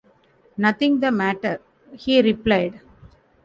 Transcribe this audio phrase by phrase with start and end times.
[0.57, 1.61] ‘Nothing the matter,’
[1.95, 2.79] he replied.